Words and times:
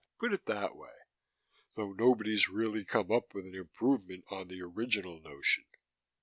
Put 0.19 0.33
it 0.33 0.47
that 0.47 0.75
way. 0.75 0.95
Though 1.75 1.93
nobody's 1.93 2.49
really 2.49 2.83
come 2.83 3.11
up 3.11 3.35
with 3.35 3.45
an 3.45 3.53
improvement 3.53 4.23
on 4.31 4.47
the 4.47 4.59
original 4.63 5.19
notion." 5.21 5.65